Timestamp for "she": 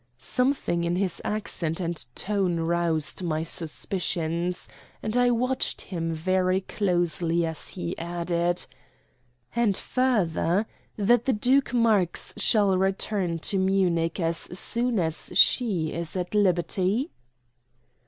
15.37-15.93